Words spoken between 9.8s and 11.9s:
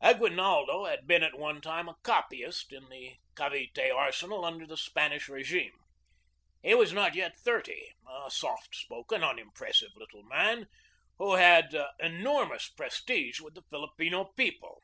little man, who had